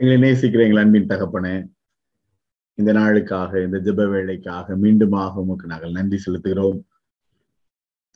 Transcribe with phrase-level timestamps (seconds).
[0.00, 1.52] எங்களை நேசிக்கிற எங்கள் அன்பின் தகப்பனே
[2.78, 6.78] இந்த நாளுக்காக இந்த ஜெப வேலைக்காக மீண்டுமாக உமக்கு நாங்கள் நன்றி செலுத்துகிறோம்.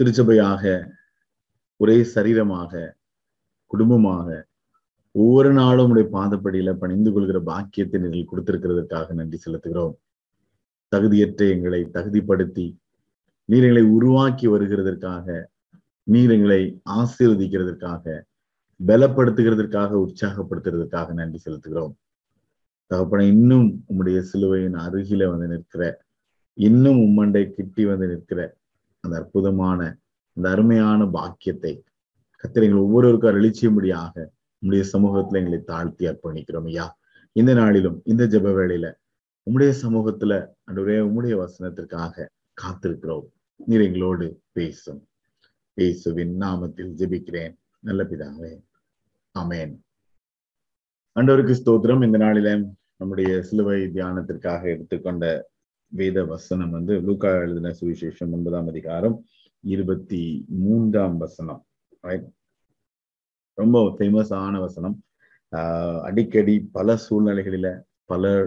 [0.01, 0.65] திருச்சபையாக
[1.81, 2.83] ஒரே சரீரமாக
[3.71, 4.29] குடும்பமாக
[5.15, 9.95] ஒவ்வொரு நாளும் உடைய பாதப்படியில பணிந்து கொள்கிற பாக்கியத்தை நீங்கள் கொடுத்திருக்கிறதுக்காக நன்றி செலுத்துகிறோம்.
[10.93, 12.67] தகுதியற்ற எங்களை தகுதிப்படுத்தி
[13.49, 15.27] நீர் எங்களை உருவாக்கி வருகிறதற்காக
[16.07, 16.63] நீர் எங்களை
[16.99, 18.05] ஆசீர்வதிக்கிறதற்காக
[18.87, 21.93] பலப்படுத்துகிறதற்காக உற்சாகப்படுத்துறதுக்காக நன்றி செலுத்துகிறோம்.
[22.87, 26.05] தகப்பன இன்னும் உம்முடைய சிலுவையின் அருகில வந்து நிற்கிற
[26.55, 28.57] இன்னும் உம்மண்டை கிட்டி வந்து நிற்கிற
[29.01, 29.81] அந்த அற்புதமான
[30.37, 31.83] அந்த அருமையான பாக்கியத்தை
[32.43, 34.27] கத்திரங்கள் ஒவ்வொருவருக்கும் அழிச்சியும்படியாக
[34.63, 36.99] உம்முடைய சமூகத்துல எங்களை தாழ்த்தி அர்ப்பணிக்கிறோம் ஐயா.
[37.33, 38.93] இந்த நாளிலும் இந்த ஜப வேளையில
[39.47, 40.33] உம்முடைய சமூகத்துல
[40.71, 42.27] அன்றுவரே உம்முடைய வசனத்திற்காக
[42.63, 43.27] காத்திருக்கிறோம்.
[43.57, 45.09] நீர் எங்களோடு பேசும்.
[45.75, 47.55] இயேசுவின் நாமத்தில் ஜெபிக்கிறேன்.
[47.79, 48.51] நல்ல பிதாவே
[49.41, 49.79] அமேன்
[51.21, 52.05] அண்டவருக்கு ஸ்தோத்திரம்.
[52.05, 55.49] இந்த நாளில நம்முடைய சிலுவை தியானத்திற்காக எடுத்துக்கொண்ட
[55.89, 59.25] வேத வசனம் வந்து லூக்கா எழுதின சுவிசேஷம் ஒன்பதாம் அதிகாரம்
[59.61, 61.67] இருபத்தி மூன்றாம் வசனம்.
[63.55, 65.03] ரொம்ப ஃபேமஸ் ஆன வசனம்.
[65.57, 68.47] ஆஹ் அடிக்கடி பல சூழ்நிலைகளில பல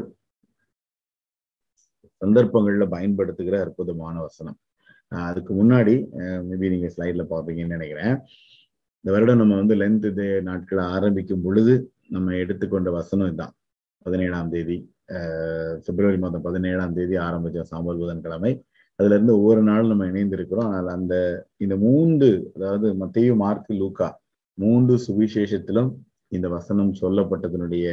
[2.25, 4.57] சந்தர்ப்பங்கள்ல பயன்படுத்துகிற அற்புதமான வசனம்.
[5.07, 8.19] அதுக்கு முன்னாடி மேபி நீங்க ஸ்லைட்ல பாப்பீங்கன்னு நினைக்கிறேன்.
[9.05, 11.73] இந்த வருடம் நம்ம வந்து லென்த் இது நாட்களை ஆரம்பிக்கும் பொழுது
[12.15, 13.53] நம்ம எடுத்துக்கொண்ட வசனம் இதுதான்.
[14.05, 14.77] பதினேழாம் தேதி
[15.85, 18.51] பிப்ரவரி மாதம் பதினேழாம் தேதி ஆரம்பிச்ச சாம்பல் புதன்கிழமை.
[18.99, 20.69] அதுல இருந்து ஒவ்வொரு நாளும் நம்ம இணைந்திருக்கிறோம்.
[20.75, 21.15] அதில் அந்த
[21.63, 24.09] இந்த மூன்று அதாவது மத்தையும் மார்க்கு லூக்கா
[24.57, 25.91] மூன்று சுவிசேஷத்திலும்
[26.37, 27.87] இந்த வசனம் சொல்லப்பட்டதனுடைய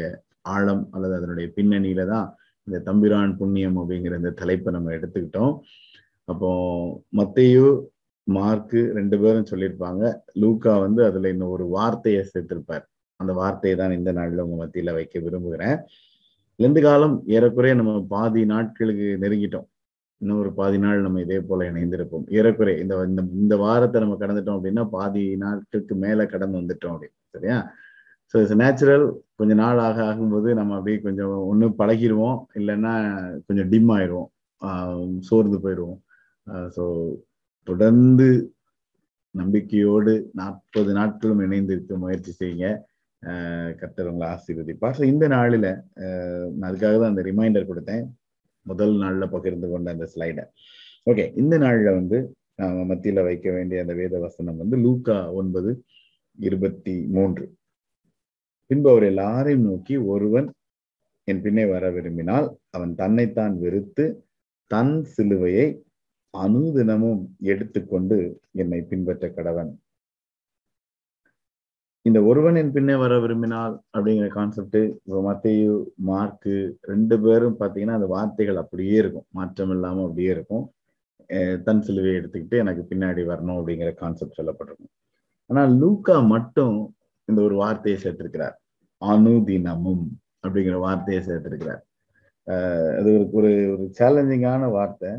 [0.55, 2.29] ஆழம் அல்லது அதனுடைய பின்னணியில தான்
[2.67, 5.55] இந்த தம்பிரான் புண்ணியம் அப்படிங்கிற இந்த தலைப்பை நம்ம எடுத்துக்கிட்டோம்.
[6.29, 6.51] அப்போ
[7.21, 7.69] மத்தையோ
[8.27, 10.03] மார்க்கு ரெண்டு பேரும் சொல்லியிருப்பாங்க.
[10.43, 12.85] லூக்கா வந்து அதுல இன்னும் ஒரு வார்த்தையை சேர்த்திருப்பார்.
[13.21, 15.77] அந்த வார்த்தையை தான் இந்த நாளில் உங்க மத்தியில வைக்க விரும்புகிறேன்.
[16.59, 19.67] ரெண்டு காலம் ஏறக்குறைய நம்ம பாதி நாட்களுக்கு நெருங்கிட்டோம்.
[20.21, 22.25] இன்னும் ஒரு பாதி நாள் நம்ம இதே போல இணைந்திருப்போம்.
[22.39, 22.95] ஏறக்குறை இந்த
[23.43, 27.59] இந்த வாரத்தை நம்ம கடந்துட்டோம் அப்படின்னா பாதி நாட்களுக்கு மேல கடந்து வந்துட்டோம் அப்படின்னு சரியா?
[28.35, 29.05] ஸோ இட்ஸ் நேச்சுரல்
[29.39, 32.93] கொஞ்சம் நாள் ஆக ஆகும்போது நம்ம அப்படியே கொஞ்சம் ஒன்று பழகிடுவோம் இல்லைன்னா
[33.47, 34.31] கொஞ்சம் டிம் ஆயிடுவோம்.
[35.29, 35.99] சோர்ந்து போயிடுவோம்.
[36.77, 36.85] ஸோ
[37.71, 38.29] தொடர்ந்து
[39.35, 42.69] நம்பிக்கையோடு நாற்பது நாட்களும் இணைந்திருக்க முயற்சி செய்யுங்க.
[43.81, 44.97] கர்த்தர் உங்களை ஆசீர்வதிப்பார்.
[44.99, 45.67] ஸோ இந்த நாளில்
[46.59, 48.05] நான் அதுக்காக தான் அந்த ரிமைண்டர் கொடுத்தேன்.
[48.67, 50.45] முதல் நாளில் பகிர்ந்து கொண்ட அந்த ஸ்லைடை
[51.11, 52.19] ஓகே இந்த நாளில் வந்து
[52.89, 55.71] மத்தியில் வைக்க வேண்டிய அந்த வேத வசனம் வந்து லூக்கா ஒன்பது
[56.39, 57.45] இருபத்தி மூன்று.
[58.71, 60.49] பின்பு அவர் எல்லாரையும் நோக்கி ஒருவன்
[61.29, 64.05] என் பின்னே வர விரும்பினால் அவன் தன்னைத்தான் வெறுத்து
[64.71, 65.67] தன் சிலுவையை
[66.35, 68.19] அனுதினமும் எடுத்துக்கொண்டு
[68.63, 69.71] என்னை பின்பற்ற கடவன்.
[72.07, 74.79] இந்த ஒருவன் என் பின்னே வர விரும்பினால் அப்படிங்கிற கான்செப்ட்
[75.27, 75.73] மத்தையு
[76.11, 76.55] மார்க்கு
[76.91, 79.27] ரெண்டு பேரும் பார்த்தீங்கன்னா அந்த வார்த்தைகள் அப்படியே இருக்கும்.
[79.39, 80.65] மாற்றம் இல்லாமல் அப்படியே இருக்கும்.
[81.67, 84.93] தன் சிலுவையை எடுத்துக்கிட்டு எனக்கு பின்னாடி வரணும் அப்படிங்கிற கான்செப்ட் சொல்லப்பட்டிருக்கும்.
[85.51, 86.79] ஆனால் லூக்கா மட்டும்
[87.29, 88.57] இந்த ஒரு வார்த்தையை சேர்த்திருக்கிறார்.
[89.03, 90.05] அனுதினமும்
[90.45, 91.83] அப்படிங்கிற வார்த்தையை சேர்த்திருக்கிறார்.
[92.99, 95.11] அது ஒரு ஒரு சேலஞ்சிங்கான வார்த்தை.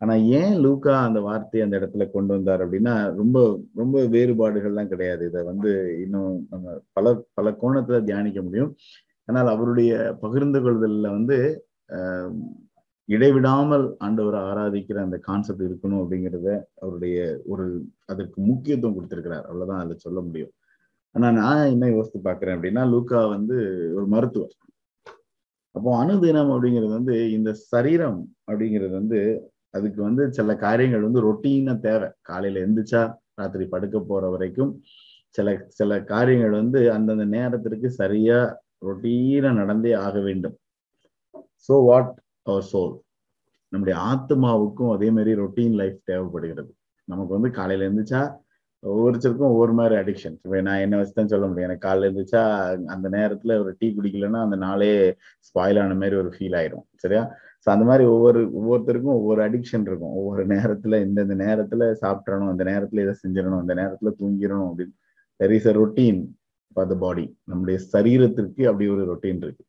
[0.00, 3.38] ஆனா ஏன் லூக்கா அந்த வார்த்தையை அந்த இடத்துல கொண்டு வந்தார் அப்படின்னா ரொம்ப
[3.74, 5.22] ரொம்ப வேறுபாடுகள்லாம் கிடையாது.
[5.30, 5.70] இதை வந்து
[6.04, 8.70] இன்னும் நம்ம பல பல கோணத்துல தியானிக்க முடியும்.
[9.28, 11.36] ஆனால் அவருடைய பகிர்ந்து கொள்தல்ல வந்து
[13.08, 16.48] இடைவிடாமல் ஆண்டவரை ஆராதிக்கிற அந்த கான்செப்ட் இருக்கணும் அப்படிங்கிறத
[16.82, 17.18] அவருடைய
[17.52, 17.66] ஒரு
[18.06, 19.46] அதற்கு முக்கியத்துவம் கொடுத்திருக்கிறார்.
[19.48, 20.52] அவ்வளவுதான் அதுல சொல்ல முடியும்.
[21.14, 23.56] ஆனா நான் என்ன யோசித்து பாக்குறேன் அப்படின்னா லூக்கா வந்து
[23.98, 24.54] ஒரு மருத்துவர்.
[25.74, 29.18] அப்போ அணுதினம் அப்படிங்கிறது வந்து இந்த சரீரம் அப்படிங்கிறது வந்து
[29.74, 32.08] அதுக்கு வந்து சில காரியங்கள் வந்து ரொட்டீனா தேவை.
[32.22, 33.02] காலையில எந்திரிச்சா
[33.34, 34.72] ராத்திரி படுக்க போற வரைக்கும்
[35.34, 35.48] சில
[35.78, 38.38] சில காரியங்கள் வந்து அந்தந்த நேரத்திற்கு சரியா
[38.82, 40.56] ரொட்டீனா நடந்தே ஆக வேண்டும்.
[41.66, 42.12] ஸோ வாட்
[42.46, 42.94] அவர் சோல்
[43.72, 46.70] நம்முடைய ஆத்மாவுக்கும் அதே மாதிரி ரொட்டீன் லைஃப் தேவைப்படுகிறது.
[47.08, 48.22] நமக்கு வந்து காலையில எந்திரிச்சா
[48.82, 51.68] ஒவ்வொருத்தருக்கும் ஒவ்வொரு மாதிரி அடிக்ஷன் இப்போ நான் என்ன வச்சு தான் சொல்ல முடியும்.
[51.68, 52.42] எனக்கு காலைல இருந்துச்சா
[52.94, 54.88] அந்த நேரத்துல ஒரு டீ குடிக்கலன்னா அந்த நாளே
[55.48, 56.84] ஸ்பாயில் ஆன மாதிரி ஒரு ஃபீல் ஆயிரும்.
[57.02, 57.22] சரியா?
[57.64, 60.14] ஸோ அந்த மாதிரி ஒவ்வொரு ஒவ்வொருத்தருக்கும் ஒவ்வொரு அடிக்ஷன் இருக்கும்.
[60.20, 64.94] ஒவ்வொரு நேரத்துல இந்தந்த நேரத்துல சாப்பிட்றணும் அந்த நேரத்துல இதை செஞ்சிடணும் அந்த நேரத்துல தூங்கிடணும் அப்படின்னு.
[65.40, 66.20] There is a routine
[66.76, 69.64] for the body நம்முடைய சரீரத்திற்கு அப்படி ஒரு ரொட்டீன் இருக்கு.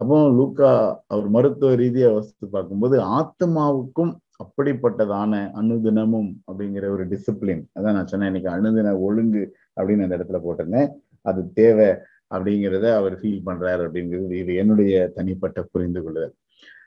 [0.00, 0.70] அப்போ லூக்கா
[1.12, 8.50] அவர் மருத்துவ ரீதியாக வசதி பார்க்கும்போது ஆத்மாவுக்கும் அப்படிப்பட்டதான அணுதினமும் அப்படிங்கிற ஒரு டிசிப்ளின் அதான் நான் சொன்னேன் இன்னைக்கு
[8.56, 9.42] அணுதின ஒழுங்கு
[9.76, 10.90] அப்படின்னு அந்த இடத்துல போட்டிருந்தேன்.
[11.30, 11.90] அது தேவை
[12.34, 16.34] அப்படிங்கிறத அவர் ஃபீல் பண்றாரு அப்படிங்கிறது இது என்னுடைய தனிப்பட்ட புரிந்து கொள்ளுதல்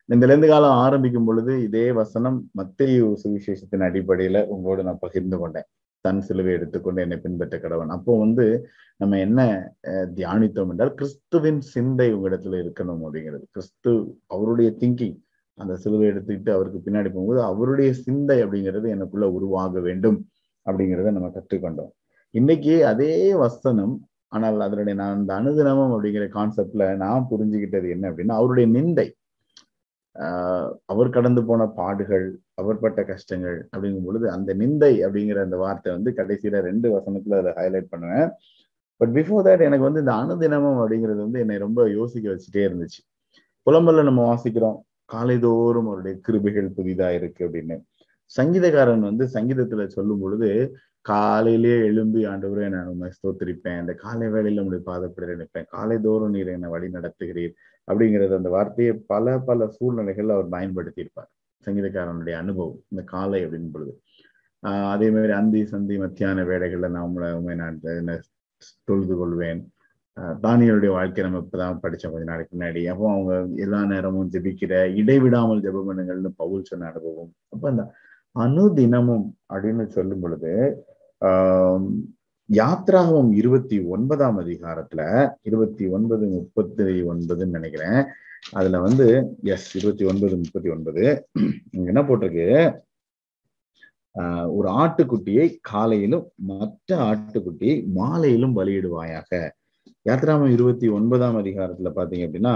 [0.09, 5.67] இந்த லெந்து காலம் ஆரம்பிக்கும் பொழுது இதே வசனம் மத்திய சுவிசேஷத்தின் அடிப்படையில உங்களோடு நான் பகிர்ந்து கொண்டேன்.
[6.05, 7.91] தன் சிலுவை எடுத்துக்கொண்டு என்னை பின்பற்ற கடவன்.
[7.95, 8.45] அப்போ வந்து
[8.99, 9.39] நம்ம என்ன
[10.17, 13.45] தியானித்தோம் என்றால் கிறிஸ்துவின் சிந்தை உங்களிடத்துல இருக்கணும் அப்படிங்கிறது.
[13.55, 13.93] கிறிஸ்து
[14.35, 15.17] அவருடைய திங்கிங்
[15.57, 20.17] அந்த சிலுவை எடுத்துக்கிட்டு அவருக்கு பின்னாடி போகும்போது அவருடைய சிந்தை அப்படிங்கிறது எனக்குள்ள உருவாக வேண்டும்
[20.65, 21.91] அப்படிங்கிறத நம்ம கற்றுக்கொண்டோம்.
[22.33, 23.95] இன்னைக்கு அதே வசனம்
[24.27, 29.07] ஆனால் அதனுடைய நான் அந்த அனுதினமும் அப்படிங்கிற கான்செப்ட்ல நான் புரிஞ்சுக்கிட்டது என்ன அப்படின்னா அவருடைய நிந்தை
[30.15, 35.91] ஆஹ் அவர் கடந்து போன பாடுகள் அவர் பட்ட கஷ்டங்கள் அப்படிங்கும் பொழுது அந்த நிந்தை அப்படிங்கிற அந்த வார்த்தை
[35.93, 38.29] வந்து கடைசியில ரெண்டு வசனத்துல அதை ஹைலைட் பண்ணுவேன்.
[39.01, 43.01] பட் பிஃபோர் தட் எனக்கு வந்து இந்த அனுதினமும் அப்படிங்கிறது வந்து என்னை ரொம்ப யோசிக்க வச்சுட்டே இருந்துச்சு.
[43.67, 44.77] புலம்பல்ல நம்ம வாசிக்கிறோம்.
[45.13, 47.81] காலைதோறும் அவருடைய கிருபைகள் புதிதா இருக்கு அப்படின்னு.
[48.37, 53.79] சங்கீதக்காரன் வந்து சங்கீதத்துல சொல்லும் பொழுது காலையிலேயே எழும்பி ஆண்டவரே நான் உண்மை ஸ்தோத்திரிப்பேன்.
[53.79, 57.53] இந்த காலை வேளையில உங்களுடைய பாதப்படி நினைப்பேன் காலை தோறும் நீர் என்னை வழி நடத்துகிறீர்.
[57.87, 61.31] அப்படிங்கிறது அந்த வார்த்தையை பல பல சூழ்நிலைகள் அவர் பயன்படுத்தியிருப்பார்.
[61.65, 64.01] சங்கீதக்காரனுடைய அனுபவம் இந்த காலை அப்படின்னு பொழுது.
[64.67, 67.79] ஆஹ் அதே மாதிரி அந்தி சந்தி மத்தியான வேலைகள்ல நான் உங்களை உண்மை நான்
[68.83, 69.71] தொழுது கொள்வேன்.
[70.17, 72.87] தானியருடைய வாழ்க்கை நம்ம இப்பதான் படிச்சோம் கொஞ்ச நாளைக்கு முன்னாடி.
[72.87, 77.33] அப்போ அவங்க எல்லா நேரமும் ஜெபிக்கிற இடைவிடாமல் ஜெபம் பண்ணுங்கள்னு பவுல் சொன்ன அனுபவம்.
[77.49, 77.93] அப்ப அந்த
[78.39, 80.85] அனுதினமும் அப்படின்னு சொல்லும் பொழுது
[81.25, 81.89] ஆஹ்
[82.51, 88.05] யாத்ராவும் இருபத்தி ஒன்பதாம் அதிகாரத்துல இருபத்தி ஒன்பது முப்பத்தி ஒன்பதுன்னு நினைக்கிறேன்.
[88.51, 91.27] அதுல வந்து எஸ் இருபத்தி ஒன்பது முப்பத்தி ஒன்பது.
[91.71, 92.79] இங்க என்ன போட்டிருக்கு?
[94.19, 99.49] ஆஹ் ஒரு ஆட்டுக்குட்டியை காலையிலும் மற்ற ஆட்டுக்குட்டியை மாலையிலும் பலியிடுவாயாக
[100.07, 102.53] யாத்திராமம் இருபத்தி ஒன்பதாம் அதிகாரத்துல பாத்தீங்க அப்படின்னா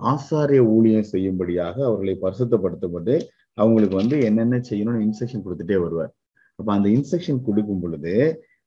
[0.00, 3.14] ஆசாரிய ஊழியம் செய்யும்படியாக அவர்களை பரிசுத்தப்படுத்தப்பட்டு
[3.58, 6.12] அவங்களுக்கு வந்து என்னென்ன செய்யணும்னு இன்ஸ்ட்ரக்ஷன் கொடுத்துட்டே வருவார்.
[6.58, 8.14] அப்ப அந்த இன்ஸ்ட்ரக்ஷன் கொடுக்கும் பொழுது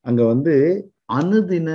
[0.05, 0.53] அங்க வந்து
[1.13, 1.69] அனுதின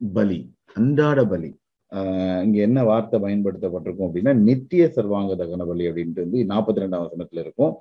[0.00, 0.40] பலி
[0.74, 1.50] அன்றாட பலி
[1.92, 7.42] ஆஹ் இங்க என்ன வார்த்தை பயன்படுத்தப்பட்டிருக்கும் அப்படின்னா நித்திய சர்வாங்க தகன பலி அப்படின்ட்டு வந்து நாற்பத்தி ரெண்டாம் வசனத்துல
[7.44, 7.72] இருக்கும்.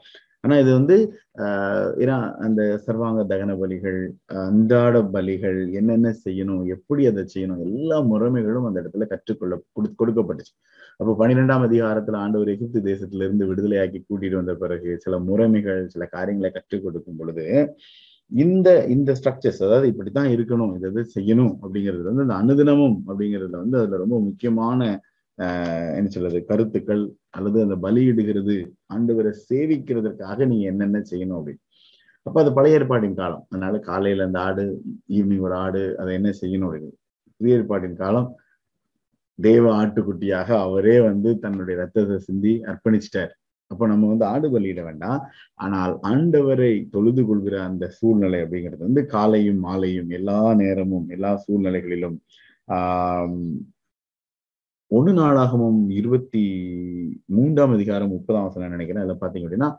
[0.46, 0.96] ஆனா இது வந்து
[1.44, 4.00] ஆஹ் ஏன்னா அந்த சர்வாங்க தகன பலிகள்
[4.42, 9.56] அன்றாட பலிகள் என்னென்ன செய்யணும் எப்படி அதை செய்யணும் எல்லா முறைமைகளும் அந்த இடத்துல கற்றுக்கொள்ள
[10.00, 10.54] கொடுக்கப்பட்டுச்சு.
[11.00, 16.52] அப்போ பன்னிரெண்டாம் அதிகாரத்துல ஆண்டவர் எகிப்து தேசத்துல இருந்து விடுதலையாக்கி கூட்டிட்டு வந்த பிறகு சில முறைமைகள் சில காரியங்களை
[16.52, 17.46] கற்றுக் கொடுக்கும் பொழுது
[18.32, 23.98] இந்த இந்த ஸ்ட்ரக்சர்ஸ் அதாவது இப்படித்தான் இருக்கணும் இதை செய்யணும் அப்படிங்கிறது வந்து அந்த அனுதினமும் அப்படிங்கிறதுல வந்து அதுல
[23.98, 24.80] ரொம்ப முக்கியமான
[25.98, 28.56] என்ன சொல்றது கருத்துக்கள் அல்லது அந்த பலியிடுகிறது
[28.94, 31.62] ஆண்டவரை சேவிக்கிறதுக்காக நீங்க என்னென்ன செய்யணும் அப்படின்னு.
[32.26, 33.44] அப்ப அது பழைய ஏற்பாட்டின் காலம்.
[33.50, 34.64] அதனால காலையில அந்த ஆடு
[35.10, 36.98] ஈவினிங் ஒரு ஆடு அதை என்ன செய்யணும் அப்படின்னு.
[37.42, 38.30] புதிய ஏற்பாட்டின் காலம்
[39.40, 43.34] தேவ ஆட்டுக்குட்டியாக அவரே வந்து தன்னுடைய ரத்தத்தை சிந்தி அர்ப்பணிச்சிட்டார்.
[43.72, 45.22] அப்போ நம்ம வந்து ஆடு பலியிட வேண்டாம்.
[45.56, 52.18] ஆனால் ஆண்டவரை தொழுது கொள்கிற அந்த சூழ்நிலை அப்படிங்கிறது வந்து காலையும் மாலையும் எல்லா நேரமும் எல்லா சூழ்நிலைகளிலும்
[52.68, 53.34] ஆஹ்
[54.92, 56.42] ஒண்ணு நாளாகவும் இருபத்தி
[57.26, 59.06] மூன்றாம் அதிகாரம் முப்பதாம் வசனம் நினைக்கிறேன்?
[59.06, 59.70] அதை பாத்தீங்க அப்படின்னா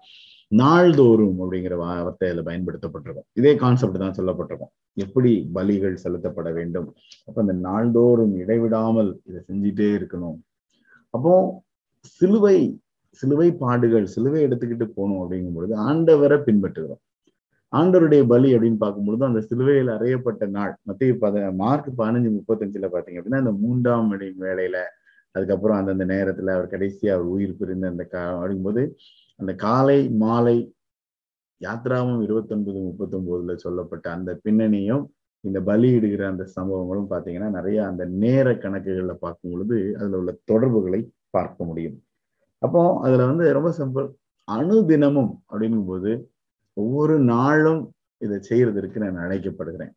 [0.53, 3.27] நாள்தோறும் அப்படிங்கிற வார்த்தை அதுல பயன்படுத்தப்பட்டிருக்கும்.
[3.33, 4.73] இதே கான்செப்ட் தான் சொல்லப்பட்டிருக்கும்.
[4.95, 6.89] எப்படி பலிகள் செலுத்தப்பட வேண்டும்?
[7.27, 10.39] அப்ப அந்த நாள்தோறும் இடைவிடாமல் இதை செஞ்சுட்டே இருக்கணும்.
[11.15, 11.35] அப்போ
[12.19, 12.57] சிலுவை
[13.21, 17.03] சிலுவை பாடுகள் சிலுவை எடுத்துக்கிட்டு போகணும் அப்படிங்கும் பொழுது ஆண்டவரை பின்பற்றுகிறோம்.
[17.73, 23.43] ஆண்டவருடைய பலி அப்படின்னு பார்க்கும்பொழுது அந்த சிலுவையில் அறையப்பட்ட நாள் மத்திய பத மார்க் பதினஞ்சு முப்பத்தஞ்சுல பாத்தீங்க அப்படின்னா
[23.45, 24.79] அந்த மூன்றாம் மணி வேலையில
[25.35, 28.83] அதுக்கப்புறம் அந்தந்த நேரத்துல அவர் கடைசியா அவர் உயிர் பிரிந்த அந்த கா அப்படிங்கும்போது
[29.41, 30.57] அந்த காலை மாலை
[31.61, 35.05] யாத்ராவும் இருபத்தி ஒன்பது முப்பத்தி ஒன்பதுல சொல்லப்பட்ட அந்த பின்னணியும்
[35.45, 41.65] இந்த பலியிடுகிற அந்த சம்பவங்களும் பாத்தீங்கன்னா நிறைய அந்த நேர கணக்குகள்ல பார்க்கும் பொழுது அதுல உள்ள தொடர்புகளை பார்க்க
[41.65, 41.97] முடியும்.
[42.63, 44.07] அப்போ அதுல வந்து ரொம்ப சிம்பிள்
[44.49, 46.11] அணுதினமும் அப்படிங்கும்போது
[46.77, 47.83] ஒவ்வொரு நாளும்
[48.23, 49.93] இதை செய்யறதற்கு நான் அழைக்கப்படுகிறேன்.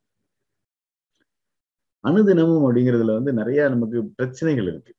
[2.03, 4.93] அனுதினமும் அப்படிங்கிறதுல வந்து நிறைய நமக்கு பிரச்சனைகள் இருக்கு.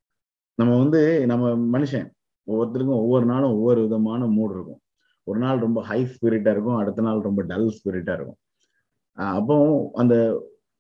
[0.58, 1.44] நம்ம வந்து நம்ம
[1.74, 2.08] மனுஷன்
[2.48, 4.80] ஒவ்வொருத்தருக்கும் ஒவ்வொரு நாளும் ஒவ்வொரு விதமான மூடு இருக்கும்.
[5.26, 8.38] ஒரு நாள் ரொம்ப ஹை ஸ்பிரிட்டா இருக்கும் அடுத்த நாள் ரொம்ப டல் ஸ்பிரிட்டா இருக்கும்.
[9.38, 9.56] அப்போ
[9.94, 10.14] அந்த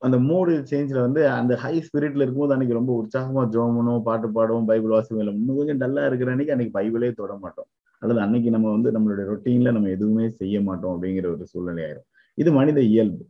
[0.02, 4.94] அந்த மூடு சேஞ்சில் வந்து அந்த ஹை ஸ்பிரிட்ல இருக்கும்போது அன்னைக்கு ரொம்ப உற்சாகமா ஜோமனும் பாட்டு பாடுவோம் பைபிள்
[4.96, 7.68] வாசிக்கும் இன்னும் கொஞ்சம் டல்லா இருக்கிற அன்னைக்கு அன்னைக்கு பைபிளே தொட மாட்டோம்.
[8.02, 12.06] அல்லது அன்னைக்கு நம்ம வந்து நம்மளுடைய ரொட்டீன்ல நம்ம எதுவுமே செய்ய மாட்டோம் அப்படிங்கிற ஒரு சூழ்நிலை ஆயிரும்.
[12.38, 13.24] இது மனித இயல்பு.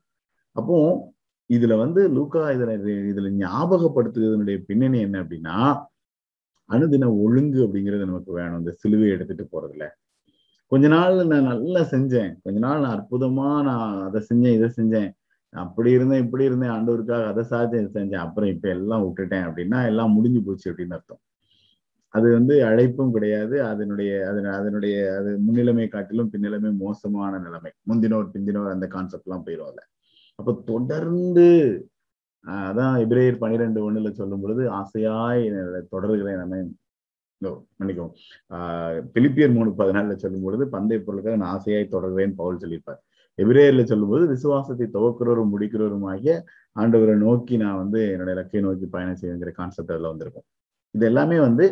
[0.57, 0.77] அப்போ
[1.51, 2.73] இதுல வந்து லூக்கா இதுல
[3.13, 5.57] இதுல ஞாபகப்படுத்துவதனுடைய பின்னணி என்ன அப்படின்னா
[6.71, 8.59] அணுதின ஒழுங்கு அப்படிங்கிறது நமக்கு வேணும்.
[8.59, 9.85] இந்த சிலுவை எடுத்துட்டு போறதுல.
[10.73, 12.33] கொஞ்ச நாள் நான் நல்லா செஞ்சேன்.
[12.45, 15.11] கொஞ்ச நாள் நான் அற்புதமா நான் அதை செஞ்சேன் இதை செஞ்சேன்.
[15.53, 18.25] அப்படி இருந்தேன் இப்படி இருந்தேன் ஆண்டவருக்காக அதை சாதிச்சேன் செஞ்சேன்.
[18.27, 21.23] அப்புறம் இப்ப எல்லாம் விட்டுட்டேன் அப்படின்னா எல்லாம் முடிஞ்சு போச்சு அப்படின்னு அர்த்தம்.
[22.15, 23.57] அது வந்து அழைப்பும் கிடையாது.
[23.65, 27.71] அதனுடைய அதன் அதனுடைய அது முன்னிலைமை காட்டிலும் பின்னிலைமை மோசமான நிலைமை.
[27.91, 29.85] முந்தினோர் பிந்தினோர் அந்த கான்செப்ட் எல்லாம் போயிடும் அதுல.
[30.39, 31.47] அப்ப தொடர்ந்து
[32.67, 35.43] அதான் எபிரேயர் பனிரெண்டு ஒண்ணுல சொல்லும் பொழுது ஆசையாய்
[35.91, 36.61] தொடர்கிறேன் நம்ம
[37.81, 38.11] மன்னிக்கும்
[38.51, 43.01] ஆஹ் பிலிப்பியர் மூணு பதினாலுல சொல்லும் பொழுது பந்தய பொருளுக்காக நான் ஆசையாய் தொடர்கிறேன் பவுல் சொல்லியிருப்பார்.
[43.39, 46.33] எபிரேயர்ல சொல்லும்போது விசுவாசத்தை துவக்கிறவரும் முடிக்கிறவரும் ஆகிய
[46.77, 50.47] ஆண்டவரை நோக்கி நான் வந்து என்னோட இலக்கை நோக்கி பயணம் செய்யுங்கிற கான்செப்ட் அதில் வந்திருக்கும்.
[50.95, 51.67] இது எல்லாமே வந்து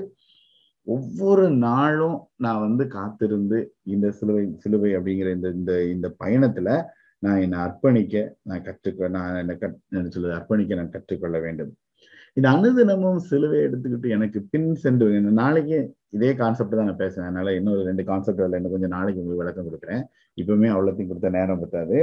[0.88, 3.58] ஒவ்வொரு நாளும் நான் வந்து காத்திருந்து
[3.94, 6.68] இந்த சிலுவை சிலுவை அப்படிங்கிற இந்த இந்த இந்த பயணத்துல
[7.22, 8.14] நான் என்னை அர்ப்பணிக்க
[8.48, 11.70] நான் கற்றுக்க நான் என்ன கற் என்ன சொல்லுது அர்ப்பணிக்க நான் கற்றுக்கொள்ள வேண்டும்.
[12.36, 15.06] இந்த அனுதினமும் சிலுவை எடுத்துக்கிட்டு எனக்கு பின் சென்று
[15.40, 15.78] நாளைக்கு
[16.16, 19.68] இதே கான்செப்ட் தான் நான் பேசுவேன் அதனால இன்னொரு ரெண்டு கான்செப்ட் அதில் இன்னும் கொஞ்சம் நாளைக்கு உங்களுக்கு விளக்கம்
[19.68, 20.02] கொடுக்குறேன்.
[20.38, 21.98] இப்பவுமே அவ்வளோத்தையும் கொடுத்த நேரம் பத்தாது.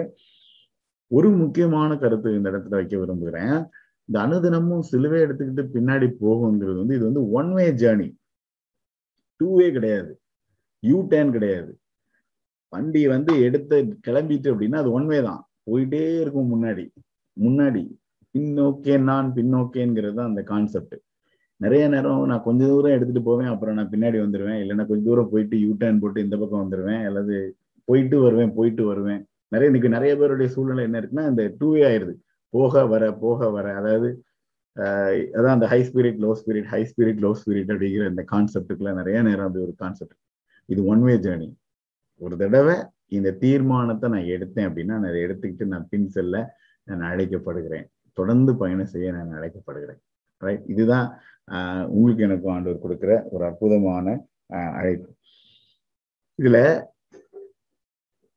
[1.12, 3.56] ஒரு முக்கியமான கருத்து இந்த இடத்துல வைக்க விரும்புகிறேன்.
[4.10, 8.08] இந்த அனுதினமும் சிலுவை எடுத்துக்கிட்டு பின்னாடி போகுங்கிறது வந்து இது வந்து ஒன் வே ஜேர்னி
[9.40, 10.12] டூவே கிடையாது.
[10.84, 11.72] யூ டேன் கிடையாது.
[12.74, 13.76] வண்டி வந்து எடுத்து
[14.08, 15.42] கிளம்பிட்டு அப்படின்னா அது ஒன் வே தான்.
[15.70, 16.86] போயிட்டே இருக்கும் முன்னாடி.
[17.38, 17.84] முன்னாடி.
[18.36, 20.96] பின்னோக்கே நான் பின்னோக்கேங்கிறது தான் அந்த கான்செப்ட்
[21.62, 25.56] நிறைய நேரம் நான் கொஞ்ச தூரம் எடுத்துட்டு போவேன் அப்புறம் நான் பின்னாடி வந்துடுவேன் இல்லைன்னா கொஞ்சம் தூரம் போயிட்டு
[25.60, 27.36] யூ டேன் போட்டு இந்த பக்கம் வந்துடுவேன் அல்லது
[27.88, 29.22] போயிட்டு வருவேன் போயிட்டு வருவேன்.
[29.48, 32.14] நிறைய இன்னைக்கு நிறைய பேருடைய சூழ்நிலை என்ன இருக்குன்னா இந்த டூவே ஆயிடுது.
[32.14, 32.16] ஆயிருது
[32.54, 33.68] போக வர போக வர.
[33.76, 34.10] அதாவது
[35.38, 39.48] அதான் அந்த high spirit low spirit high spirit low spirit அப்படிங்கிற இந்த கான்செப்டுக்குள்ள நிறைய நேரம்
[39.48, 40.18] அப்படி ஒரு கான்செப்ட்
[40.70, 41.50] இது ஒன் வே ஜேர்னி
[42.22, 42.76] ஒரு தடவை
[43.18, 46.36] இந்த தீர்மானத்தை நான் எடுத்தேன் அப்படின்னா நான் அதை எடுத்துக்கிட்டு நான் பின் செல்ல
[46.88, 47.86] நான் அழைக்கப்படுகிறேன்.
[48.18, 50.00] தொடர்ந்து பயணம் செய்ய நான் அழைக்கப்படுகிறேன்.
[50.42, 51.08] ரைட் இதுதான்
[51.96, 54.08] உங்களுக்கு எனக்கும் ஆண்டவர் கொடுக்குற ஒரு அற்புதமான
[54.80, 55.10] அழைப்பு.
[56.40, 56.58] இதுல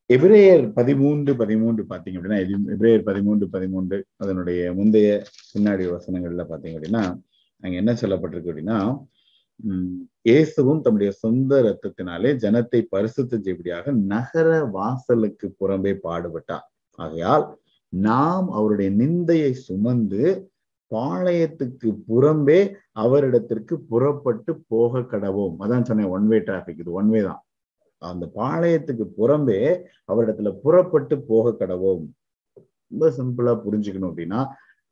[0.09, 2.39] எபிரேயர் பதிமூன்று பதிமூன்று பார்த்தீங்க அப்படின்னா
[2.73, 5.09] எபிரேயர் பதிமூன்று பதிமூன்று அதனுடைய முந்தைய
[5.51, 7.03] பின்னாடி வசனங்கள்ல பார்த்தீங்க அப்படின்னா
[7.63, 8.77] அங்க என்ன சொல்லப்பட்டிருக்கு அப்படின்னா
[9.59, 9.95] உம்
[10.29, 14.47] இயேசுவும் தம்முடைய சொந்த ரத்தத்தினாலே ஜனத்தை பரிசுத்த செய்படியாக நகர
[14.77, 16.65] வாசலுக்கு புறம்பே பாடுபட்டார்.
[16.99, 17.45] ஆகையால்
[17.93, 20.23] நாம் அவருடைய நிந்தையை சுமந்து
[20.91, 22.59] பாளையத்துக்கு புறம்பே
[23.03, 27.41] அவரிடத்திற்கு புறப்பட்டு போக கடவோம் அதான் சொன்னேன் ஒன் வே டிராபிக் இது ஒன் வே தான்.
[27.99, 32.09] அந்த பாளையத்துக்கு புறம்பே அவரிடத்துல புறப்பட்டு போக கடவோம்.
[32.87, 34.45] ரொம்ப சிம்பிளா புரிஞ்சுக்கணும் அப்படின்னா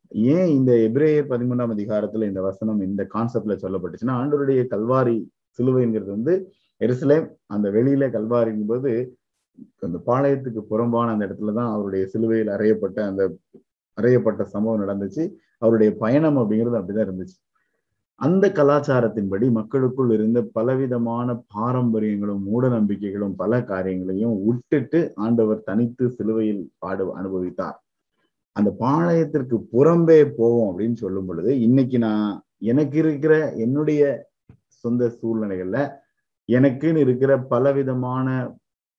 [0.09, 5.25] ஏன் இந்த எபிரேயர் பதிமூணாம் அதிகாரத்துல இந்த வசனம் இந்த கான்செப்ட்ல சொல்லப்பட்டுச்சுன்னா ஆண்டோருடைய கல்வாரி
[5.57, 9.17] சிலுவைங்கிறது வந்து எருசலேம் அந்த வெளியில கல்வாரிங்கும் போது
[9.79, 13.37] அந்த பாளையத்துக்கு புறம்பான அந்த இடத்துலதான் அவருடைய சிலுவையில் அறையப்பட்ட அந்த
[14.01, 15.33] அறையப்பட்ட சம்பவம் நடந்துச்சு.
[15.57, 17.46] அவருடைய பயணம் அப்படிங்கிறது அப்படிதான் இருந்துச்சு.
[18.19, 27.05] அந்த கலாச்சாரத்தின்படி மக்களுக்குள் இருந்த பலவிதமான பாரம்பரியங்களும் மூட நம்பிக்கைகளும் பல காரியங்களையும் விட்டுட்டு ஆண்டவர் தனித்து சிலுவையில் பாடு
[27.17, 27.77] அனுபவித்தார்.
[28.55, 34.01] அந்த பாளையத்திற்கு புறம்பே போவோம் அப்படின்னு சொல்லும் பொழுது இன்னைக்கு நான் எனக்கு இருக்கிற என்னுடைய
[34.83, 35.79] சொந்த சூழ்நிலைகள்ல
[36.49, 38.27] எனக்குன்னு இருக்கிற பலவிதமான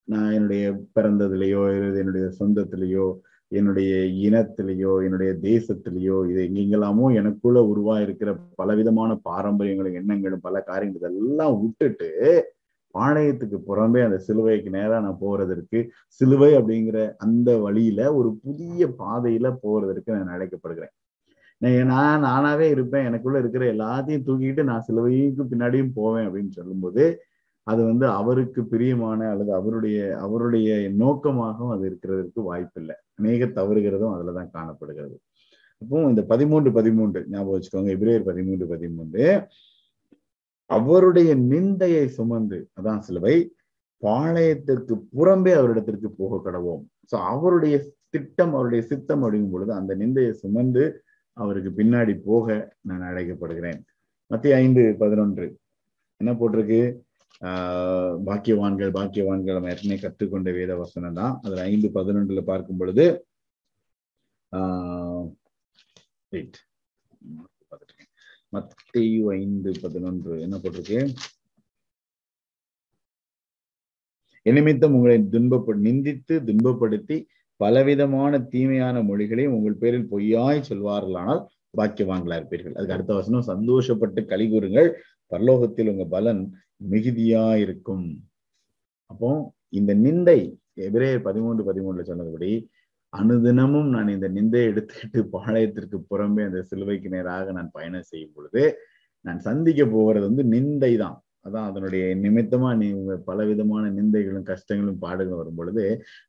[0.09, 1.63] நான் என்னுடைய பிறந்ததுலேயோ
[1.99, 3.07] என்னுடைய சொந்தத்திலேயோ
[3.53, 3.93] என்னுடைய
[4.27, 12.09] இனத்திலேயோ என்னுடைய தேசத்திலேயோ இது எங்கெங்கெல்லாமோ எனக்குள்ள உருவா இருக்கிற பலவிதமான பாரம்பரியங்களும் எண்ணங்களும் பல காரியங்கள் இதெல்லாம் விட்டுட்டு
[12.95, 15.79] பாளையத்துக்கு புறம்பே அந்த சிலுவைக்கு நேரா நான் போறதற்கு
[16.21, 20.93] சிலுவை அப்படிங்கிற அந்த வழியில ஒரு புதிய பாதையில போறதற்கு நான் அழைக்கப்படுகிறேன்.
[21.91, 23.05] நான் நானாவே இருப்பேன்.
[23.05, 27.05] எனக்குள்ள இருக்கிற எல்லாத்தையும் தூக்கிட்டு நான் சிலுவைக்கு பின்னாடியும் போவேன் அப்படின்னு சொல்லும்போது
[27.71, 30.69] அது வந்து அவருக்கு பிரியமான அல்லது அவருடைய அவருடைய
[31.03, 32.97] நோக்கமாகவும் அது இருக்கிறதுக்கு வாய்ப்பில்லை.
[33.19, 35.17] அநேக தவறுகிறதும் அதுலதான் காணப்படுகிறது.
[35.83, 37.91] அப்போ இந்த பதிமூன்று பதிமூன்று ஞாபகம் வச்சுக்கோங்க.
[37.97, 39.25] இப்ரேயர் பதிமூன்று பதிமூன்று.
[40.71, 43.37] அவருடைய நிந்தையை சுமந்து அதான் சிலுவை
[44.03, 46.83] பாளையத்திற்கு புறம்பே அவரிடத்திற்கு போக கடவோம்.
[47.13, 47.77] ஸோ அவருடைய
[48.11, 50.85] திட்டம் அவருடைய சித்தம் அப்படிங்கும் பொழுது அந்த நிந்தையை சுமந்து
[51.37, 52.47] அவருக்கு பின்னாடி போக
[52.81, 53.81] நான் அழைக்கப்படுகிறேன்.
[54.31, 55.47] மத்திய ஐந்து பதினொன்று.
[56.21, 56.81] என்ன போட்டிருக்கு?
[57.41, 61.41] பாக்கியவான்கள் பாக்கியவான்கள் நம்ம ஏற்கனவே கற்றுக்கொண்ட வேத வசனம் தான்.
[61.43, 63.27] அதுல ஐந்து பதினொன்றுல பார்க்கும் பொழுது
[64.53, 65.27] ஆஹ்
[68.49, 70.41] மத்திய ஐந்து பதினொன்று.
[70.41, 71.01] என்ன போட்டிருக்கு?
[74.43, 77.17] நிமித்தம் உங்களை துன்பப்ப நிந்தித்து துன்பப்படுத்தி
[77.61, 81.43] பலவிதமான தீமையான மொழிகளை உங்கள் பேரில் பொய்யாய் சொல்வார்களானால்
[81.77, 84.89] பாக்கியவான்களா இருப்பீர்கள் அதுக்கு அடுத்த வசனம் சந்தோஷப்பட்டு கழி கூறுங்கள்.
[85.31, 86.43] பரலோகத்தில் உங்க பலன்
[86.81, 88.07] மிகுதியா இருக்கும்
[89.11, 89.31] அப்போ
[89.71, 90.39] இந்த நிந்தை
[90.87, 92.51] எபிரே பதிமூன்று பதிமூணுல சொன்னதுபடி
[93.13, 98.63] அனுதினமும் நான் இந்த நிந்தையை எடுத்துக்கிட்டு பாளையத்திற்கு புறம்பே அந்த சிலுவைக்கு நேராக நான் பயணம் செய்யும் பொழுது
[99.25, 101.17] நான் சந்திக்க போகிறது வந்து நிந்தை தான்.
[101.47, 105.85] அதான் அதனுடைய நிமித்தமா நீங்க பலவிதமான நிந்தைகளும் கஷ்டங்களும் பாடுகளும் வரும் பொழுது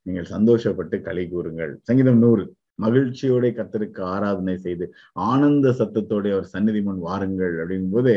[0.05, 1.73] நீங்கள் சந்தோஷப்பட்டு களி கூறுங்கள்.
[1.89, 2.45] சங்கீதம் நூறு.
[2.79, 4.85] மகிழ்ச்சியோட கத்தருக்கு ஆராதனை செய்து
[5.25, 8.13] ஆனந்த சத்தத்தோடைய ஒரு சந்நிதி முன் வாருங்கள் அப்படிங்கும் போது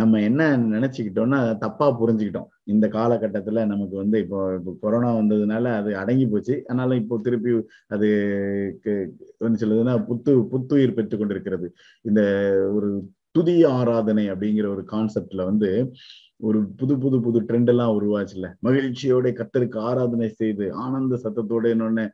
[0.00, 0.42] நம்ம என்ன
[0.74, 2.48] நினைச்சுக்கிட்டோம்னா தப்பா புரிஞ்சுக்கிட்டோம்.
[2.72, 6.54] இந்த காலகட்டத்துல நமக்கு வந்து இப்போ இப்போ கொரோனா வந்ததுனால அது அடங்கி போச்சு.
[6.68, 7.52] அதனால இப்போ திருப்பி
[7.94, 8.08] அது
[9.40, 11.68] என்ன சொல்லுதுன்னா புத்து புத்துயிர் பெற்று கொண்டிருக்கிறது.
[12.04, 12.22] இந்த
[12.76, 12.90] ஒரு
[13.36, 15.70] துதி ஆராதனை அப்படிங்கிற ஒரு கான்செப்ட்ல வந்து
[16.48, 22.04] ஒரு புது புது புது ட்ரெண்ட் எல்லாம் உருவாச்சுல மகிழ்ச்சியோட கத்தருக்கு ஆராதனை செய்து ஆனந்த சத்தத்தோட என்னொன்னு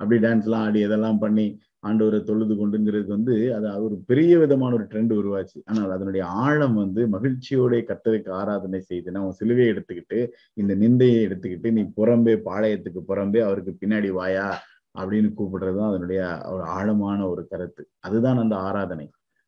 [0.00, 1.46] அப்படி டான்ஸ் எல்லாம் ஆடி இதெல்லாம் பண்ணி
[1.82, 5.58] ஆண்டவரை தொழுது கொண்டுங்கிறது வந்து அது ஒரு பெரிய விதமான ஒரு ட்ரெண்ட் உருவாச்சு.
[5.70, 10.18] ஆனால் அதனுடைய ஆழம் வந்து மகிழ்ச்சியோட கத்தருக்கு ஆராதனை செய்து நான் சிலுவையை எடுத்துக்கிட்டு
[10.62, 14.48] இந்த நிந்தையை எடுத்துக்கிட்டு நீ புறம்பே பாளையத்துக்கு புறம்பே அவருக்கு பின்னாடி வாயா
[14.94, 16.22] அப்படின்னு கூப்பிடுறது தான் அதனுடைய
[16.54, 17.82] ஒரு ஆழமான ஒரு கருத்து.
[18.06, 19.06] அதுதான் அந்த ஆராதனை.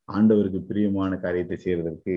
[0.09, 2.15] ஆண்டவருக்கு பிரியமான காரியத்தை செய்யறதற்கு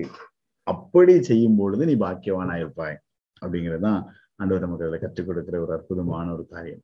[0.67, 2.97] அப்படி செய்யும் பொழுது நீ பாக்கியவானா இருப்பாய்
[3.41, 4.01] அப்படிங்கிறது தான்
[4.41, 6.81] ஆண்டவர் நமக்கு அதில் கற்றுக் கொடுக்கிற ஒரு அற்புதமான ஒரு காரியம்.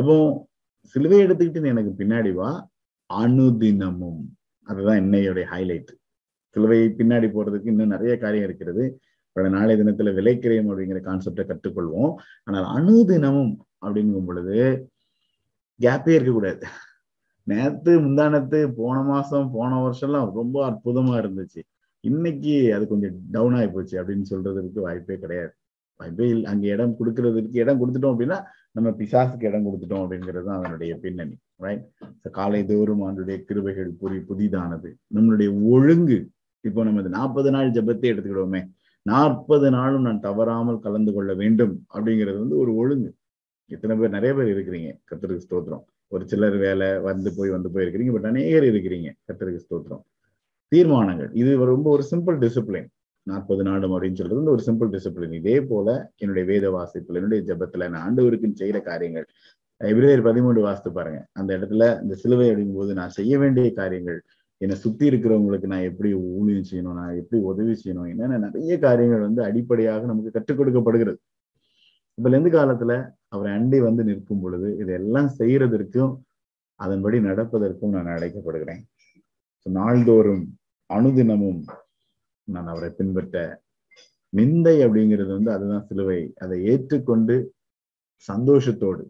[0.00, 0.14] அப்போ
[0.88, 2.70] சிலுவை எடுத்துக்கிட்டு எனக்கு பின்னாடி வா.
[3.10, 4.20] அனுதினமும்.
[4.62, 5.90] அதுதான் என்னையுடைய ஹைலைட்
[6.48, 8.84] சிலுவை பின்னாடி போறதுக்கு இன்னும் நிறைய காரியம் இருக்கிறது.
[9.36, 12.14] நாளைய தினத்துல விலைக்கிரியம் அப்படிங்கிற கான்செப்டை கற்றுக்கொள்வோம்.
[12.44, 13.52] ஆனால் அனுதினமும்
[13.86, 14.56] அப்படிங்கும் பொழுது
[15.80, 16.66] கேப்பே இருக்கக்கூடாது.
[17.42, 21.62] நேத்து முந்தானத்து போன மாசம் போன வருஷம்லாம் ரொம்ப அற்புதமா இருந்துச்சு.
[22.00, 25.52] இன்னைக்கு அது கொஞ்சம் டவுன் ஆகி போச்சு அப்படின்னு சொல்றதுக்கு வாய்ப்பே கிடையாது.
[25.96, 26.44] வாய்ப்பே இல்லை.
[26.52, 28.38] அங்க இடம் கொடுக்கறதுக்கு இடம் கொடுத்துட்டோம் அப்படின்னா
[28.76, 31.86] நம்ம பிசாசுக்கு இடம் கொடுத்துட்டோம் அப்படிங்கிறது தான் அதனுடைய பின்னணி ரைட்
[32.38, 34.90] காலை தோறும் ஆண்டுடைய கிருபைகள் புரி புதிதானது.
[35.16, 36.18] நம்மளுடைய ஒழுங்கு
[36.64, 38.60] இப்போ நம்ம இந்த நாற்பது நாள் ஜபத்தை எடுத்துக்கிடுவோமே.
[39.06, 43.10] நாற்பது நாளும் நான் தவறாமல் கலந்து கொள்ள வேண்டும் அப்படிங்கிறது வந்து ஒரு ஒழுங்கு.
[43.70, 44.90] எத்தனை பேர் நிறைய பேர் இருக்கிறீங்க.
[45.10, 45.84] கத்திரிக்கு ஸ்தோத்திரம்.
[46.14, 49.10] ஒரு சிலர் வேலை வந்து போய் வந்து போய் இருக்கிறீங்க பட் அநேகர் இருக்கிறீங்க.
[49.28, 50.02] கத்திரிக்கு ஸ்தோத்திரம்.
[50.72, 51.30] தீர்மானங்கள்.
[51.42, 52.88] இது ரொம்ப ஒரு சிம்பிள் டிசிப்ளின்
[53.30, 58.04] நாற்பது நாடும் அப்படின்னு சொல்றது ஒரு சிம்பிள் டிசிப்ளின் இதே போல என்னுடைய வேத வாசிப்புல என்னுடைய ஜபத்துல நான்
[58.06, 59.26] ஆண்டவருக்கு செய்யற காரியங்கள்.
[59.80, 61.20] எபிரேயர் பதிமூன்று வாசித்து பாருங்க.
[61.32, 64.18] அந்த இடத்துல இந்த சிலுவை அப்படிங்கும் போது நான் செய்ய வேண்டிய காரியங்கள்
[64.60, 69.40] என்னை சுத்தி இருக்கிறவங்களுக்கு நான் எப்படி ஊழியம் செய்யணும் நான் எப்படி உதவி செய்யணும் என்னென்ன நிறைய காரியங்கள் வந்து
[69.44, 71.18] அடிப்படையாக நமக்கு கற்றுக் கொடுக்கப்படுகிறது.
[72.18, 72.92] இப்ப எந்த காலத்துல
[73.34, 76.12] அவரை அண்டி வந்து நிற்கும் பொழுது இதெல்லாம் செய்யறதற்கும்
[76.80, 78.82] அதன்படி நடப்பதற்கும் நான் அழைக்கப்படுகிறேன்.
[79.66, 80.44] நாள்தோறும்
[80.90, 81.60] அனுதினமும்
[82.54, 83.36] நான் அவரை பின்பற்ற.
[84.32, 86.20] நிந்தை அப்படிங்கிறது வந்து அதுதான் சிலுவை.
[86.42, 87.36] அதை ஏற்றுக்கொண்டு
[88.28, 89.04] சந்தோஷத்தோடு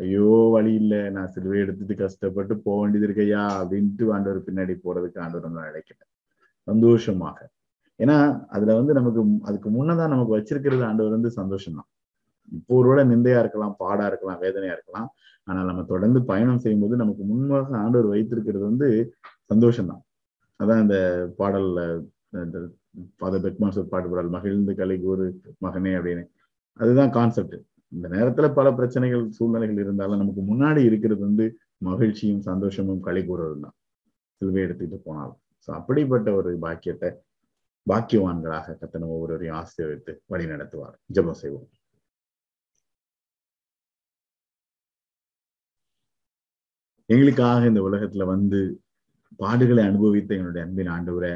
[0.00, 3.42] ஐயோ வழி இல்ல நான் சிலுவை எடுத்துட்டு கஷ்டப்பட்டு போக வேண்டியது இருக்கையா?
[3.60, 6.10] அப்படின்ட்டு ஆண்டவர் பின்னாடி போறதுக்கு ஆண்டவர் நான் அழைக்கிறேன்
[6.68, 7.38] சந்தோஷமாக.
[8.00, 11.88] ஏன்னா அதுல வந்து நமக்கு அதுக்கு முன்னதான் நமக்கு வச்சிருக்கிறது ஆண்டவர் வந்து சந்தோஷம்தான்.
[12.52, 15.08] இப்போ இப்போ ஒருவேளை நிந்தையா இருக்கலாம் பாடா இருக்கலாம் வேதனையா இருக்கலாம்.
[15.48, 18.88] ஆனால் நம்ம தொடர்ந்து பயணம் செய்யும்போது நமக்கு முன்பாக ஆண்டவர் வைத்திருக்கிறது வந்து
[19.52, 20.02] சந்தோஷம்தான்.
[20.60, 20.96] அதான் இந்த
[21.38, 21.80] பாடல்ல
[22.32, 25.26] ஃபாதர் பெக்மாஸ் பாட்டு பாடல் மகிழ்ந்து கலை கூறு
[25.66, 26.24] மகனே அப்படின்னு.
[26.80, 27.56] அதுதான் கான்செப்ட்
[27.92, 31.46] இந்த நேரத்துல பல பிரச்சனைகள் சூழ்நிலைகள் இருந்தாலும் நமக்கு முன்னாடி இருக்கிறது வந்து
[31.88, 33.76] மகிழ்ச்சியும் சந்தோஷமும் களி கூறுறது தான்.
[34.40, 35.40] சிலுவை எடுத்துக்கிட்டு போனாலும்.
[35.64, 37.10] ஸோ அப்படிப்பட்ட ஒரு பாக்கியத்தை
[37.86, 40.96] பாக்கியவான்களாக கத்தனை ஒவ்வொருவரையும் ஆசீர்வித்து வழி நடத்துவார்.
[41.16, 41.68] ஜபம் செய்வோம்.
[47.08, 48.58] எங்களுக்காக இந்த உலகத்துல வந்து
[49.42, 51.30] பாடுகளை அனுபவித்த எங்களுடைய அன்பின் ஆண்டவரை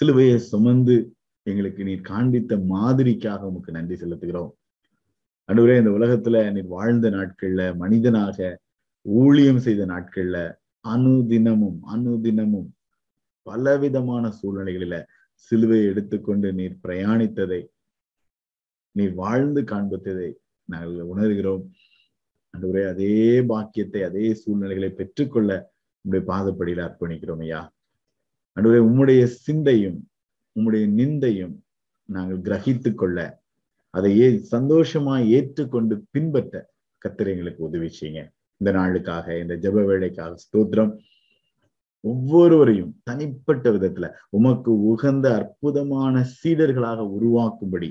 [0.00, 4.50] சிலுவையை சுமந்து எங்களுக்கு நீர் காண்பித்த மாதிரிக்காக உமக்கு நன்றி செலுத்துகிறோம்.
[5.46, 8.60] அன்றுவரே இந்த உலகத்துல நீர் வாழ்ந்த நாட்கள்ல மனிதனாக
[9.02, 12.74] ஊழியம் செய்த நாட்கள்ல அனுதினமும் அனுதினமும்
[13.42, 15.04] பலவிதமான சூழ்நிலைகளில
[15.50, 17.66] சிலுவையை எடுத்துக்கொண்டு நீர் பிரயாணித்ததை
[18.90, 21.70] நீர் வாழ்ந்து காண்பித்ததை நாங்கள் உணர்கிறோம்.
[22.54, 25.74] அன்றுவரே அதே பாக்கியத்தை அதே சூழ்நிலைகளை பெற்றுக்கொள்ள
[26.04, 27.71] உங்களுடைய பாதப்படியில் அர்ப்பணிக்கிறோம் ஐயா.
[28.56, 29.98] அன்றுவரே உம்முடைய சிந்தையும்
[30.56, 31.54] உம்முடைய நிந்தையும்
[32.08, 33.18] நாங்கள் கிரகித்து கொள்ள
[33.90, 36.54] அதை ஏ சந்தோஷமா ஏற்றுக்கொண்டு பின்பற்ற
[37.04, 38.20] கத்திர எங்களுக்கு உதவி செய்யுங்க.
[38.60, 40.92] இந்த நாளுக்காக இந்த ஜப வேலைக்காக ஸ்தோத்திரம்.
[42.00, 47.90] ஒவ்வொருவரையும் தனிப்பட்ட விதத்துல உமக்கு உகந்த அற்புதமான சீடர்களாக உருவாக்கும்படி.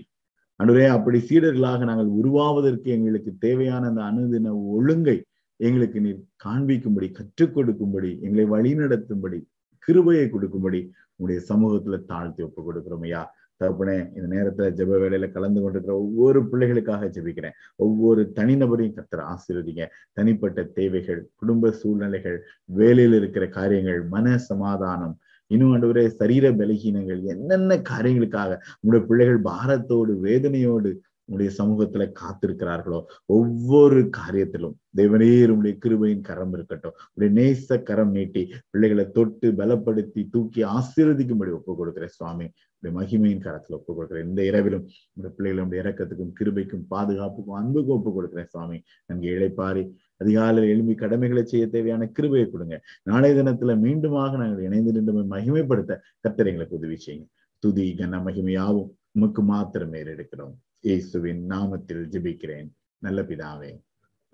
[0.59, 5.17] அன்றுவே அப்படி சீடர்களாக நாங்கள் உருவாவதற்கு எங்களுக்கு தேவையான அந்த அணுதின ஒழுங்கை
[5.59, 9.39] எங்களுக்கு நீர் காண்பிக்கும்படி கற்றுக் கொடுக்கும்படி எங்களை வழிநடத்தும்படி
[9.85, 10.81] கிருபையை கொடுக்கும்படி
[11.15, 13.21] உங்களுடைய சமூகத்துல தாழ்த்தி ஒப்பு கொடுக்குறோம் ஐயா.
[13.59, 17.55] தகப்பனே இந்த நேரத்துல ஜெப வேலையில கலந்து கொண்டிருக்கிற ஒவ்வொரு பிள்ளைகளுக்காக ஜெபிக்கிறேன்.
[17.75, 19.85] ஒவ்வொரு தனிநபரையும் கத்துற ஆசீர்வதிங்க.
[20.13, 25.15] தனிப்பட்ட தேவைகள் குடும்ப சூழ்நிலைகள் வேலையில் இருக்கிற காரியங்கள் மன சமாதானம்
[25.51, 30.91] இன்னும் ஆண்டு சரீர பலகீனங்கள் என்னென்ன காரியங்களுக்காக உங்களுடைய பிள்ளைகள் பாரத்தோடு வேதனையோடு
[31.25, 33.03] உங்களுடைய சமூகத்துல காத்திருக்கிறார்களோ?
[33.25, 36.91] ஒவ்வொரு காரியத்திலும் தேவனே உடைய கிருபையின் கரம் இருக்கட்டும்.
[37.13, 42.47] உடைய நேச கரம் நீட்டி பிள்ளைகளை தொட்டு பலப்படுத்தி தூக்கி ஆசீர்வதிக்கும்படி ஒப்பு கொடுக்கிறேன் சுவாமி
[42.79, 48.47] உடைய மகிமையின் கரத்துல ஒப்பு கொடுக்கிறேன் இந்த இரவிலும் உடைய பிள்ளைகளுடைய இறக்கத்துக்கும் கிருபைக்கும் பாதுகாப்புக்கும் அன்புக்கும் ஒப்பு கொடுக்கிறேன்
[48.47, 49.83] சுவாமி நன்கு இழைப்பாரி.
[50.17, 52.81] அதிகாலையில் எழும்பி கடமைகளை செய்ய தேவையான கிருபையை கொடுங்க.
[53.03, 57.27] நாளைய தினத்துல மீண்டுமாக நாங்கள் இணைந்து நின்று மகிமைப்படுத்த கத்திரைங்களுக்கு உதவி செய்யுங்க.
[57.59, 60.53] துதி கன மகிமையாவும் உமக்கு மாத்திரமே எடுக்கிறோம்.
[60.83, 62.69] இயேசுவின் நாமத்தில் ஜிபிக்கிறேன்.
[62.97, 63.83] நல்ல பிதாவே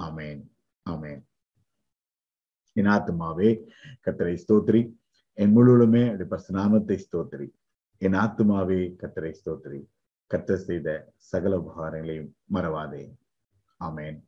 [0.04, 0.42] ஆமேன்
[0.90, 1.22] ஆமேன்.
[2.74, 3.50] என் ஆத்மாவே
[4.06, 4.96] கத்தரை ஸ்தோத்ரி
[5.34, 7.48] என் முழுவதுமே அப்படி நாமத்தை ஸ்தோத்ரி
[7.98, 9.82] என் ஆத்துமாவே கத்தரை ஸ்தோத்ரி
[10.34, 13.18] கத்த செய்த சகல உபகாரங்களையும் மறவாதே.
[13.80, 14.27] ஆமேன்.